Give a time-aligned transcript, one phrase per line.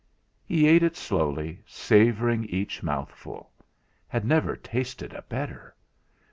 [0.43, 3.51] He ate it slowly, savouring each mouthful;
[4.07, 5.75] had never tasted a better.